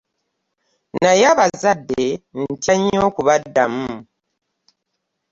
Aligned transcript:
Naye 1.03 1.23
abazadde 1.33 2.03
ntya 2.43 2.73
nyo 2.81 2.99
okubaddamu. 3.09 3.89